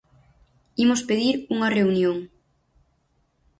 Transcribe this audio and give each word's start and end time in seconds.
Imos 0.83 1.01
pedir 1.09 1.35
unha 1.55 1.71
reunión. 1.77 2.17